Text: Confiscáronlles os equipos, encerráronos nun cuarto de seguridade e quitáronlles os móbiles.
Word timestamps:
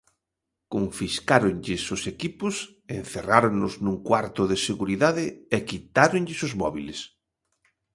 Confiscáronlles 0.73 1.83
os 1.95 2.03
equipos, 2.13 2.55
encerráronos 2.99 3.73
nun 3.83 3.97
cuarto 4.07 4.41
de 4.51 4.57
seguridade 4.67 5.25
e 5.55 5.57
quitáronlles 5.69 6.39
os 6.47 6.53
móbiles. 6.61 6.99